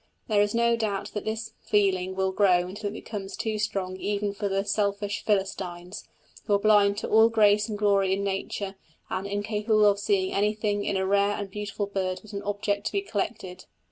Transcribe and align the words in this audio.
There 0.27 0.41
is 0.41 0.55
no 0.55 0.75
doubt 0.75 1.11
that 1.13 1.25
this 1.25 1.53
feeling 1.61 2.15
will 2.15 2.31
grow 2.31 2.65
until 2.67 2.89
it 2.89 2.93
becomes 2.93 3.37
too 3.37 3.59
strong 3.59 3.97
even 3.97 4.33
for 4.33 4.49
the 4.49 4.65
selfish 4.65 5.23
Philistines, 5.23 6.05
who 6.47 6.55
are 6.55 6.59
blind 6.59 6.97
to 6.97 7.07
all 7.07 7.29
grace 7.29 7.69
and 7.69 7.77
glory 7.77 8.13
in 8.13 8.23
nature, 8.23 8.77
and 9.11 9.27
incapable 9.27 9.85
of 9.85 9.99
seeing 9.99 10.33
anything 10.33 10.85
in 10.85 10.97
a 10.97 11.05
rare 11.05 11.37
and 11.37 11.51
beautiful 11.51 11.85
bird 11.85 12.21
but 12.23 12.33
an 12.33 12.41
object 12.41 12.87
to 12.87 12.93
be 12.93 13.01
collected. 13.03 13.65